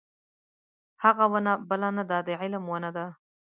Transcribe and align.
هغه 1.03 1.25
ونه 1.31 1.53
بله 1.69 1.89
نه 1.97 2.03
ده 2.09 2.17
د 2.27 2.29
علم 2.41 2.63
ونه 2.67 2.89
ده. 2.95 3.05